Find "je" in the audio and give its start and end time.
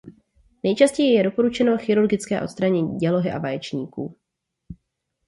1.13-1.23